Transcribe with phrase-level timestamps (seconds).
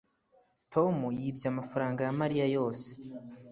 [0.73, 2.87] tom yibye amafaranga ya mariya yose